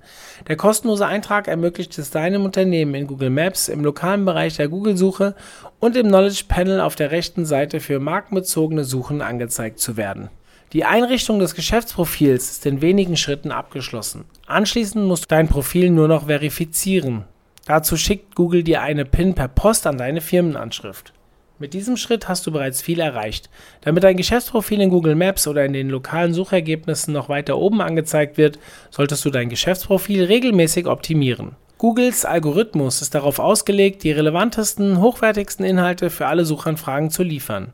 Der 0.49 0.57
kostenlose 0.57 1.05
Eintrag 1.05 1.47
ermöglicht 1.47 1.97
es 1.97 2.11
deinem 2.11 2.43
Unternehmen 2.43 2.93
in 2.93 3.07
Google 3.07 3.29
Maps, 3.29 3.69
im 3.69 3.85
lokalen 3.85 4.25
Bereich 4.25 4.57
der 4.57 4.67
Google-Suche 4.67 5.33
und 5.79 5.95
im 5.95 6.07
Knowledge 6.07 6.43
Panel 6.47 6.81
auf 6.81 6.95
der 6.95 7.11
rechten 7.11 7.45
Seite 7.45 7.79
für 7.79 7.99
markenbezogene 7.99 8.83
Suchen 8.83 9.21
angezeigt 9.21 9.79
zu 9.79 9.95
werden. 9.95 10.29
Die 10.73 10.83
Einrichtung 10.83 11.39
des 11.39 11.55
Geschäftsprofils 11.55 12.51
ist 12.51 12.65
in 12.65 12.81
wenigen 12.81 13.15
Schritten 13.15 13.51
abgeschlossen. 13.51 14.25
Anschließend 14.47 15.05
musst 15.05 15.23
du 15.23 15.27
dein 15.29 15.47
Profil 15.47 15.89
nur 15.89 16.09
noch 16.09 16.27
verifizieren. 16.27 17.23
Dazu 17.65 17.95
schickt 17.95 18.35
Google 18.35 18.63
dir 18.63 18.81
eine 18.81 19.05
PIN 19.05 19.33
per 19.33 19.47
Post 19.47 19.87
an 19.87 19.97
deine 19.97 20.19
Firmenanschrift. 20.19 21.13
Mit 21.57 21.73
diesem 21.73 21.95
Schritt 21.95 22.27
hast 22.27 22.45
du 22.45 22.51
bereits 22.51 22.81
viel 22.81 22.99
erreicht. 22.99 23.49
Damit 23.81 24.03
dein 24.03 24.17
Geschäftsprofil 24.17 24.81
in 24.81 24.89
Google 24.89 25.15
Maps 25.15 25.47
oder 25.47 25.63
in 25.63 25.71
den 25.71 25.89
lokalen 25.89 26.33
Suchergebnissen 26.33 27.13
noch 27.13 27.29
weiter 27.29 27.57
oben 27.57 27.81
angezeigt 27.81 28.37
wird, 28.37 28.59
solltest 28.91 29.23
du 29.23 29.29
dein 29.29 29.49
Geschäftsprofil 29.49 30.25
regelmäßig 30.25 30.85
optimieren. 30.85 31.55
Googles 31.77 32.25
Algorithmus 32.25 33.01
ist 33.01 33.15
darauf 33.15 33.39
ausgelegt, 33.39 34.03
die 34.03 34.11
relevantesten, 34.11 34.99
hochwertigsten 34.99 35.65
Inhalte 35.65 36.09
für 36.09 36.27
alle 36.27 36.43
Suchanfragen 36.43 37.09
zu 37.09 37.23
liefern. 37.23 37.73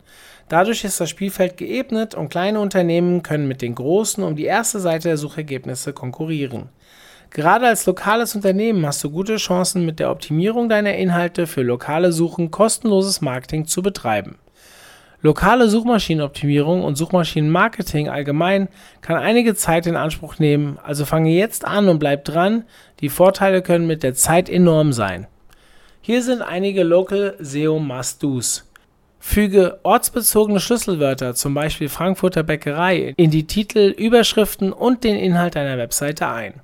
Dadurch 0.49 0.83
ist 0.83 0.99
das 0.99 1.09
Spielfeld 1.09 1.57
geebnet 1.57 2.15
und 2.15 2.29
kleine 2.29 2.59
Unternehmen 2.59 3.23
können 3.23 3.47
mit 3.47 3.61
den 3.61 3.75
großen 3.75 4.23
um 4.23 4.35
die 4.35 4.45
erste 4.45 4.79
Seite 4.79 5.09
der 5.09 5.17
Suchergebnisse 5.17 5.93
konkurrieren. 5.93 6.69
Gerade 7.29 7.65
als 7.65 7.85
lokales 7.87 8.35
Unternehmen 8.35 8.85
hast 8.85 9.03
du 9.03 9.09
gute 9.09 9.37
Chancen, 9.37 9.85
mit 9.85 9.99
der 9.99 10.11
Optimierung 10.11 10.69
deiner 10.69 10.93
Inhalte 10.95 11.47
für 11.47 11.63
lokale 11.63 12.11
Suchen 12.11 12.51
kostenloses 12.51 13.21
Marketing 13.21 13.65
zu 13.65 13.81
betreiben. 13.81 14.37
Lokale 15.23 15.69
Suchmaschinenoptimierung 15.69 16.83
und 16.83 16.97
Suchmaschinenmarketing 16.97 18.09
allgemein 18.09 18.67
kann 19.01 19.15
einige 19.15 19.55
Zeit 19.55 19.87
in 19.87 19.95
Anspruch 19.95 20.37
nehmen, 20.37 20.77
also 20.83 21.05
fange 21.05 21.31
jetzt 21.31 21.65
an 21.65 21.87
und 21.87 21.97
bleib 21.97 22.25
dran. 22.25 22.65
Die 22.99 23.07
Vorteile 23.09 23.61
können 23.61 23.87
mit 23.87 24.03
der 24.03 24.13
Zeit 24.15 24.49
enorm 24.49 24.91
sein. 24.91 25.27
Hier 26.01 26.21
sind 26.21 26.41
einige 26.41 26.83
Local 26.83 27.35
SEO 27.39 27.79
Must-Dos. 27.79 28.69
Füge 29.25 29.79
ortsbezogene 29.83 30.59
Schlüsselwörter, 30.59 31.33
zum 31.33 31.53
Beispiel 31.53 31.87
Frankfurter 31.87 32.43
Bäckerei, 32.43 33.13
in 33.15 33.31
die 33.31 33.47
Titel, 33.47 33.95
Überschriften 33.97 34.73
und 34.73 35.05
den 35.05 35.15
Inhalt 35.15 35.55
deiner 35.55 35.77
Webseite 35.77 36.27
ein. 36.27 36.55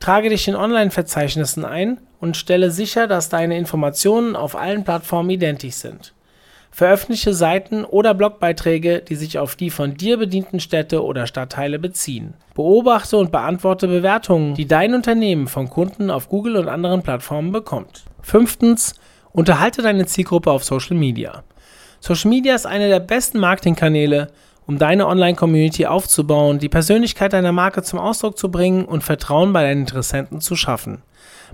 Trage 0.00 0.28
dich 0.28 0.46
in 0.48 0.56
Online-Verzeichnissen 0.56 1.64
ein 1.64 1.98
und 2.20 2.36
stelle 2.36 2.72
sicher, 2.72 3.06
dass 3.06 3.28
deine 3.28 3.56
Informationen 3.56 4.34
auf 4.34 4.56
allen 4.56 4.82
Plattformen 4.82 5.30
identisch 5.30 5.76
sind. 5.76 6.12
Veröffentliche 6.72 7.32
Seiten 7.32 7.84
oder 7.84 8.12
Blogbeiträge, 8.12 9.00
die 9.00 9.16
sich 9.16 9.38
auf 9.38 9.54
die 9.54 9.70
von 9.70 9.94
dir 9.94 10.18
bedienten 10.18 10.58
Städte 10.58 11.04
oder 11.04 11.28
Stadtteile 11.28 11.78
beziehen. 11.78 12.34
Beobachte 12.54 13.16
und 13.16 13.30
beantworte 13.30 13.86
Bewertungen, 13.86 14.54
die 14.54 14.66
dein 14.66 14.94
Unternehmen 14.94 15.46
von 15.46 15.70
Kunden 15.70 16.10
auf 16.10 16.28
Google 16.28 16.56
und 16.56 16.68
anderen 16.68 17.02
Plattformen 17.02 17.52
bekommt. 17.52 18.02
Fünftens, 18.20 18.94
unterhalte 19.32 19.80
deine 19.80 20.06
Zielgruppe 20.06 20.50
auf 20.50 20.64
Social 20.64 20.96
Media. 20.96 21.44
Social 22.00 22.30
Media 22.30 22.54
ist 22.54 22.66
einer 22.66 22.88
der 22.88 23.00
besten 23.00 23.38
Marketingkanäle, 23.38 24.28
um 24.66 24.78
deine 24.78 25.06
Online-Community 25.06 25.84
aufzubauen, 25.86 26.58
die 26.58 26.68
Persönlichkeit 26.68 27.32
deiner 27.34 27.52
Marke 27.52 27.82
zum 27.82 27.98
Ausdruck 27.98 28.38
zu 28.38 28.50
bringen 28.50 28.86
und 28.86 29.04
Vertrauen 29.04 29.52
bei 29.52 29.62
deinen 29.62 29.82
Interessenten 29.82 30.40
zu 30.40 30.56
schaffen. 30.56 31.02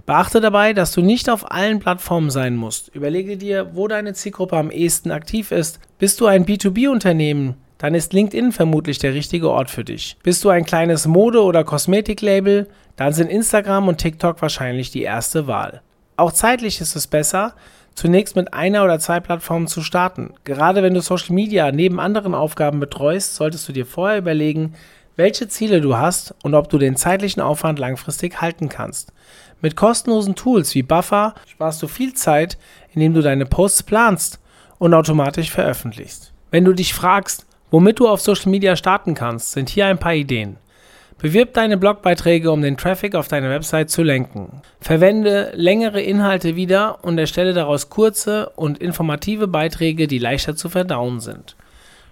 Beachte 0.04 0.40
dabei, 0.40 0.72
dass 0.72 0.92
du 0.92 1.00
nicht 1.00 1.28
auf 1.28 1.50
allen 1.50 1.80
Plattformen 1.80 2.30
sein 2.30 2.54
musst. 2.54 2.94
Überlege 2.94 3.36
dir, 3.36 3.74
wo 3.74 3.88
deine 3.88 4.14
Zielgruppe 4.14 4.56
am 4.56 4.70
ehesten 4.70 5.10
aktiv 5.10 5.50
ist. 5.50 5.80
Bist 5.98 6.20
du 6.20 6.26
ein 6.26 6.46
B2B-Unternehmen? 6.46 7.54
Dann 7.78 7.94
ist 7.94 8.12
LinkedIn 8.12 8.52
vermutlich 8.52 8.98
der 8.98 9.14
richtige 9.14 9.50
Ort 9.50 9.70
für 9.70 9.84
dich. 9.84 10.16
Bist 10.22 10.44
du 10.44 10.48
ein 10.48 10.64
kleines 10.64 11.06
Mode- 11.06 11.42
oder 11.42 11.64
Kosmetiklabel? 11.64 12.68
Dann 12.94 13.12
sind 13.12 13.30
Instagram 13.30 13.88
und 13.88 13.98
TikTok 13.98 14.40
wahrscheinlich 14.40 14.90
die 14.90 15.02
erste 15.02 15.46
Wahl. 15.46 15.82
Auch 16.16 16.32
zeitlich 16.32 16.80
ist 16.80 16.96
es 16.96 17.06
besser, 17.06 17.54
zunächst 17.94 18.36
mit 18.36 18.54
einer 18.54 18.84
oder 18.84 18.98
zwei 18.98 19.20
Plattformen 19.20 19.66
zu 19.66 19.82
starten. 19.82 20.34
Gerade 20.44 20.82
wenn 20.82 20.94
du 20.94 21.00
Social 21.00 21.34
Media 21.34 21.72
neben 21.72 22.00
anderen 22.00 22.34
Aufgaben 22.34 22.80
betreust, 22.80 23.34
solltest 23.34 23.68
du 23.68 23.72
dir 23.72 23.86
vorher 23.86 24.18
überlegen, 24.18 24.74
welche 25.16 25.48
Ziele 25.48 25.80
du 25.80 25.96
hast 25.96 26.34
und 26.42 26.54
ob 26.54 26.68
du 26.68 26.78
den 26.78 26.96
zeitlichen 26.96 27.40
Aufwand 27.40 27.78
langfristig 27.78 28.40
halten 28.40 28.68
kannst. 28.68 29.12
Mit 29.62 29.74
kostenlosen 29.74 30.34
Tools 30.34 30.74
wie 30.74 30.82
Buffer 30.82 31.34
sparst 31.46 31.82
du 31.82 31.88
viel 31.88 32.12
Zeit, 32.12 32.58
indem 32.92 33.14
du 33.14 33.22
deine 33.22 33.46
Posts 33.46 33.82
planst 33.84 34.38
und 34.78 34.92
automatisch 34.92 35.50
veröffentlichst. 35.50 36.32
Wenn 36.50 36.64
du 36.64 36.74
dich 36.74 36.92
fragst, 36.92 37.46
womit 37.70 37.98
du 37.98 38.08
auf 38.08 38.20
Social 38.20 38.50
Media 38.50 38.76
starten 38.76 39.14
kannst, 39.14 39.52
sind 39.52 39.70
hier 39.70 39.86
ein 39.86 39.98
paar 39.98 40.14
Ideen. 40.14 40.58
Bewirb 41.18 41.54
deine 41.54 41.78
Blogbeiträge, 41.78 42.52
um 42.52 42.60
den 42.60 42.76
Traffic 42.76 43.14
auf 43.14 43.26
deine 43.26 43.48
Website 43.48 43.88
zu 43.88 44.02
lenken. 44.02 44.60
Verwende 44.80 45.50
längere 45.54 46.02
Inhalte 46.02 46.56
wieder 46.56 46.98
und 47.02 47.16
erstelle 47.16 47.54
daraus 47.54 47.88
kurze 47.88 48.50
und 48.50 48.78
informative 48.78 49.48
Beiträge, 49.48 50.08
die 50.08 50.18
leichter 50.18 50.56
zu 50.56 50.68
verdauen 50.68 51.20
sind. 51.20 51.56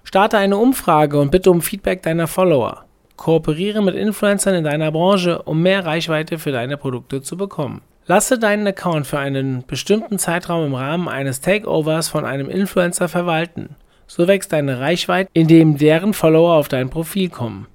Starte 0.05 0.39
eine 0.39 0.57
Umfrage 0.57 1.21
und 1.21 1.31
bitte 1.31 1.51
um 1.51 1.61
Feedback 1.61 2.03
deiner 2.03 2.27
Follower. 2.27 2.87
Kooperiere 3.17 3.83
mit 3.83 3.95
Influencern 3.95 4.55
in 4.55 4.65
deiner 4.65 4.91
Branche, 4.91 5.43
um 5.43 5.63
mehr 5.63 5.85
Reichweite 5.85 6.39
für 6.39 6.53
deine 6.53 6.79
Produkte 6.79 7.21
zu 7.21 7.37
bekommen. 7.37 7.83
Lasse 8.07 8.39
deinen 8.39 8.67
Account 8.67 9.07
für 9.07 9.19
einen 9.19 9.65
bestimmten 9.67 10.19
Zeitraum 10.19 10.67
im 10.67 10.75
Rahmen 10.75 11.09
eines 11.09 11.41
Takeovers 11.41 12.09
von 12.09 12.25
einem 12.25 12.49
Influencer 12.49 13.09
verwalten. 13.09 13.77
So 14.07 14.29
wächst 14.29 14.53
deine 14.53 14.81
Reichweite, 14.81 15.31
indem 15.33 15.77
deren 15.77 16.13
Follower 16.13 16.55
auf 16.55 16.69
dein 16.69 16.91
Profil 16.91 17.29
kommen. 17.29 17.67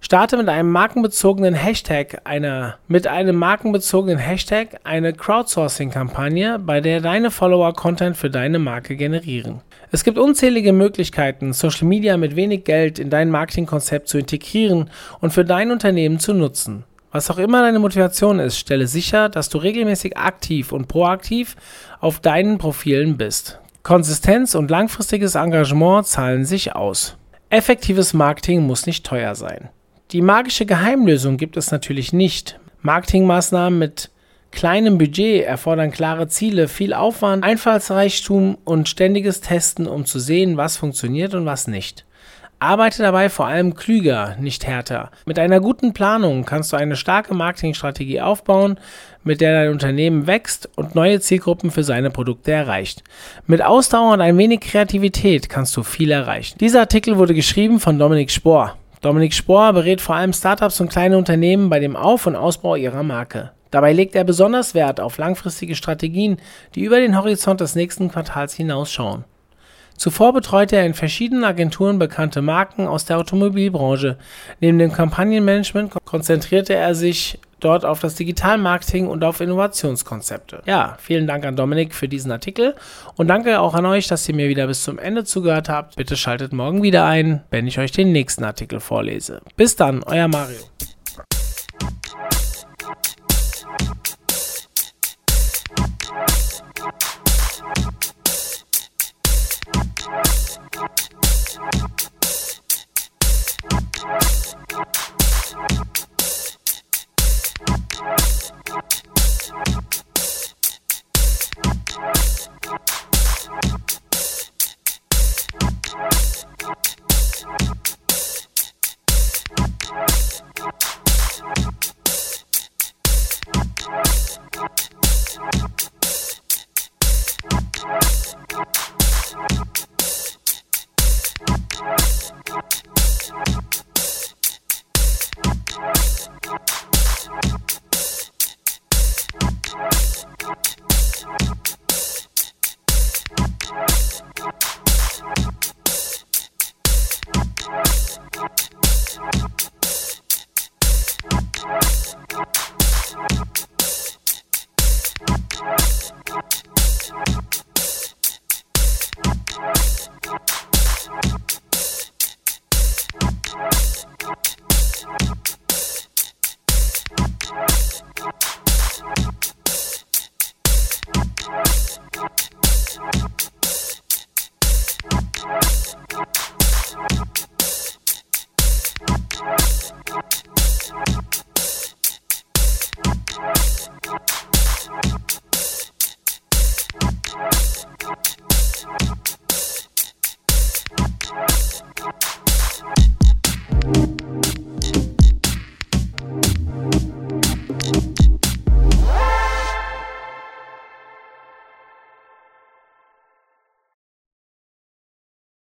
Starte 0.00 0.36
mit 0.36 0.48
einem 0.48 0.70
markenbezogenen 0.70 1.54
Hashtag 1.54 2.20
einer, 2.24 2.78
mit 2.86 3.08
einem 3.08 3.36
markenbezogenen 3.36 4.18
Hashtag 4.18 4.80
eine 4.84 5.12
Crowdsourcing-Kampagne, 5.12 6.60
bei 6.60 6.80
der 6.80 7.00
deine 7.00 7.32
Follower 7.32 7.74
Content 7.74 8.16
für 8.16 8.30
deine 8.30 8.60
Marke 8.60 8.94
generieren. 8.94 9.60
Es 9.90 10.04
gibt 10.04 10.16
unzählige 10.16 10.72
Möglichkeiten, 10.72 11.52
Social 11.52 11.88
Media 11.88 12.16
mit 12.16 12.36
wenig 12.36 12.64
Geld 12.64 12.98
in 12.98 13.10
dein 13.10 13.30
Marketingkonzept 13.30 14.08
zu 14.08 14.18
integrieren 14.18 14.88
und 15.20 15.32
für 15.32 15.44
dein 15.44 15.72
Unternehmen 15.72 16.20
zu 16.20 16.32
nutzen. 16.32 16.84
Was 17.10 17.30
auch 17.30 17.38
immer 17.38 17.62
deine 17.62 17.80
Motivation 17.80 18.38
ist, 18.38 18.58
stelle 18.58 18.86
sicher, 18.86 19.28
dass 19.28 19.48
du 19.48 19.58
regelmäßig 19.58 20.16
aktiv 20.16 20.72
und 20.72 20.88
proaktiv 20.88 21.56
auf 22.00 22.20
deinen 22.20 22.58
Profilen 22.58 23.16
bist. 23.16 23.58
Konsistenz 23.82 24.54
und 24.54 24.70
langfristiges 24.70 25.34
Engagement 25.34 26.06
zahlen 26.06 26.44
sich 26.44 26.76
aus. 26.76 27.16
Effektives 27.50 28.12
Marketing 28.12 28.66
muss 28.66 28.86
nicht 28.86 29.04
teuer 29.06 29.34
sein. 29.34 29.70
Die 30.12 30.22
magische 30.22 30.64
Geheimlösung 30.64 31.36
gibt 31.36 31.58
es 31.58 31.70
natürlich 31.70 32.14
nicht. 32.14 32.58
Marketingmaßnahmen 32.80 33.78
mit 33.78 34.10
kleinem 34.50 34.96
Budget 34.96 35.44
erfordern 35.44 35.90
klare 35.90 36.28
Ziele, 36.28 36.68
viel 36.68 36.94
Aufwand, 36.94 37.44
Einfallsreichtum 37.44 38.56
und 38.64 38.88
ständiges 38.88 39.42
Testen, 39.42 39.86
um 39.86 40.06
zu 40.06 40.18
sehen, 40.18 40.56
was 40.56 40.78
funktioniert 40.78 41.34
und 41.34 41.44
was 41.44 41.66
nicht. 41.66 42.06
Arbeite 42.58 43.02
dabei 43.02 43.28
vor 43.28 43.48
allem 43.48 43.74
klüger, 43.74 44.34
nicht 44.40 44.66
härter. 44.66 45.10
Mit 45.26 45.38
einer 45.38 45.60
guten 45.60 45.92
Planung 45.92 46.46
kannst 46.46 46.72
du 46.72 46.78
eine 46.78 46.96
starke 46.96 47.34
Marketingstrategie 47.34 48.22
aufbauen, 48.22 48.80
mit 49.24 49.42
der 49.42 49.52
dein 49.52 49.72
Unternehmen 49.72 50.26
wächst 50.26 50.70
und 50.74 50.94
neue 50.94 51.20
Zielgruppen 51.20 51.70
für 51.70 51.84
seine 51.84 52.08
Produkte 52.08 52.50
erreicht. 52.50 53.04
Mit 53.46 53.62
Ausdauer 53.62 54.14
und 54.14 54.22
ein 54.22 54.38
wenig 54.38 54.60
Kreativität 54.60 55.50
kannst 55.50 55.76
du 55.76 55.82
viel 55.82 56.10
erreichen. 56.10 56.56
Dieser 56.58 56.80
Artikel 56.80 57.18
wurde 57.18 57.34
geschrieben 57.34 57.78
von 57.78 57.98
Dominik 57.98 58.30
Spohr 58.30 58.74
Dominik 59.00 59.32
Spohr 59.32 59.72
berät 59.72 60.00
vor 60.00 60.16
allem 60.16 60.32
Startups 60.32 60.80
und 60.80 60.90
kleine 60.90 61.16
Unternehmen 61.16 61.70
bei 61.70 61.78
dem 61.78 61.94
Auf- 61.94 62.26
und 62.26 62.34
Ausbau 62.34 62.74
ihrer 62.74 63.02
Marke. 63.02 63.52
Dabei 63.70 63.92
legt 63.92 64.14
er 64.14 64.24
besonders 64.24 64.74
Wert 64.74 65.00
auf 65.00 65.18
langfristige 65.18 65.74
Strategien, 65.74 66.38
die 66.74 66.82
über 66.82 66.98
den 66.98 67.16
Horizont 67.16 67.60
des 67.60 67.74
nächsten 67.74 68.10
Quartals 68.10 68.54
hinausschauen. 68.54 69.24
Zuvor 69.96 70.32
betreute 70.32 70.76
er 70.76 70.86
in 70.86 70.94
verschiedenen 70.94 71.44
Agenturen 71.44 71.98
bekannte 71.98 72.40
Marken 72.40 72.86
aus 72.86 73.04
der 73.04 73.18
Automobilbranche. 73.18 74.16
Neben 74.60 74.78
dem 74.78 74.92
Kampagnenmanagement 74.92 75.92
konzentrierte 76.04 76.74
er 76.74 76.94
sich 76.94 77.38
dort 77.60 77.84
auf 77.84 78.00
das 78.00 78.14
Digitalmarketing 78.14 79.06
und 79.06 79.24
auf 79.24 79.40
Innovationskonzepte. 79.40 80.62
Ja, 80.66 80.96
vielen 81.00 81.26
Dank 81.26 81.44
an 81.44 81.56
Dominik 81.56 81.94
für 81.94 82.08
diesen 82.08 82.32
Artikel 82.32 82.74
und 83.16 83.28
danke 83.28 83.60
auch 83.60 83.74
an 83.74 83.86
euch, 83.86 84.06
dass 84.06 84.28
ihr 84.28 84.34
mir 84.34 84.48
wieder 84.48 84.66
bis 84.66 84.82
zum 84.82 84.98
Ende 84.98 85.24
zugehört 85.24 85.68
habt. 85.68 85.96
Bitte 85.96 86.16
schaltet 86.16 86.52
morgen 86.52 86.82
wieder 86.82 87.04
ein, 87.04 87.42
wenn 87.50 87.66
ich 87.66 87.78
euch 87.78 87.92
den 87.92 88.12
nächsten 88.12 88.44
Artikel 88.44 88.80
vorlese. 88.80 89.40
Bis 89.56 89.76
dann, 89.76 90.02
euer 90.04 90.28
Mario. 90.28 90.58